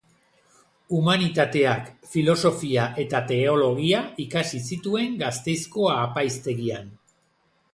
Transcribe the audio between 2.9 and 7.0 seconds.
eta Teologia ikasi zituen Gasteizko Apaiztegian.